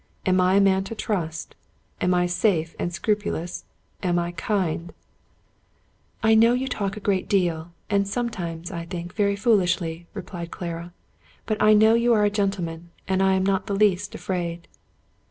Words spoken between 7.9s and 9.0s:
sometimes, I